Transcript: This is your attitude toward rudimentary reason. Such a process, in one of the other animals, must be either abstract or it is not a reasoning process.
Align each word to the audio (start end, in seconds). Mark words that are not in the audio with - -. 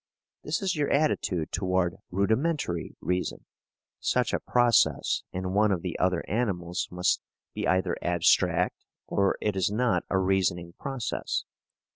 This 0.43 0.63
is 0.63 0.75
your 0.75 0.89
attitude 0.89 1.51
toward 1.51 1.97
rudimentary 2.09 2.95
reason. 3.01 3.45
Such 3.99 4.33
a 4.33 4.39
process, 4.39 5.21
in 5.31 5.53
one 5.53 5.71
of 5.71 5.83
the 5.83 5.99
other 5.99 6.27
animals, 6.27 6.87
must 6.89 7.21
be 7.53 7.67
either 7.67 7.95
abstract 8.01 8.83
or 9.05 9.37
it 9.41 9.55
is 9.55 9.69
not 9.69 10.03
a 10.09 10.17
reasoning 10.17 10.73
process. 10.79 11.43